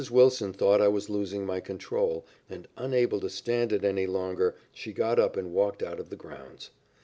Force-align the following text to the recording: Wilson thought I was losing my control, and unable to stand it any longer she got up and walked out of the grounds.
Wilson 0.09 0.51
thought 0.51 0.81
I 0.81 0.87
was 0.87 1.11
losing 1.11 1.45
my 1.45 1.59
control, 1.59 2.25
and 2.49 2.67
unable 2.75 3.19
to 3.19 3.29
stand 3.29 3.71
it 3.71 3.83
any 3.83 4.07
longer 4.07 4.55
she 4.73 4.93
got 4.93 5.19
up 5.19 5.37
and 5.37 5.53
walked 5.53 5.83
out 5.83 5.99
of 5.99 6.09
the 6.09 6.15
grounds. 6.15 6.71